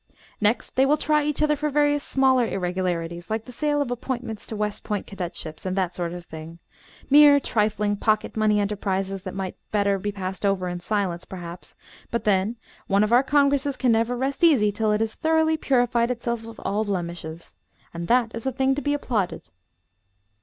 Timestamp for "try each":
0.97-1.43